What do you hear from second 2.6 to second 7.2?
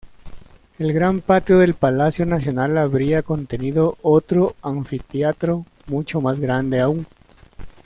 habría contenido otro anfiteatro mucho más grande aún.